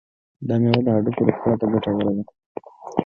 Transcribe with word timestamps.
دا 0.47 0.55
میوه 0.61 0.79
د 0.85 0.87
هډوکو 0.95 1.21
روغتیا 1.27 1.53
ته 1.59 1.65
ګټوره 1.73 2.11
ده. 2.15 2.23